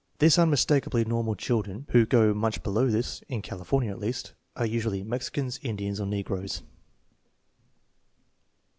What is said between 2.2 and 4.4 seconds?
much below this (in California, at least)